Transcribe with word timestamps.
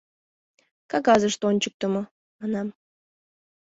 «Кагазыште 0.91 1.43
ончыктымо»,— 1.49 2.01
манам. 2.39 2.67